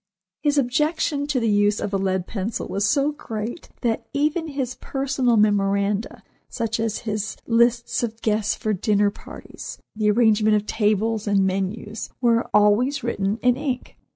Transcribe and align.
His 0.41 0.57
objection 0.57 1.27
to 1.27 1.39
the 1.39 1.47
use 1.47 1.79
of 1.79 1.93
a 1.93 1.97
lead 1.99 2.25
pencil 2.25 2.67
was 2.67 2.87
so 2.87 3.11
great 3.11 3.69
that 3.81 4.07
even 4.13 4.47
his 4.47 4.73
personal 4.81 5.37
memoranda, 5.37 6.23
such 6.49 6.79
as 6.79 7.01
his 7.05 7.37
lists 7.45 8.01
of 8.01 8.19
guests 8.23 8.55
for 8.55 8.73
dinner 8.73 9.11
parties, 9.11 9.77
the 9.95 10.09
arrangement 10.09 10.55
of 10.55 10.65
tables 10.65 11.27
and 11.27 11.45
menus, 11.45 12.09
were 12.19 12.49
always 12.51 13.03
written 13.03 13.37
in 13.43 13.55
ink. 13.57 13.95